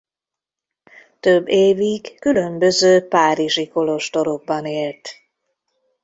Több 1.19 1.47
évig 1.47 2.19
különböző 2.19 3.07
párizsi 3.07 3.67
kolostorokban 3.67 4.65
élt. 4.65 5.09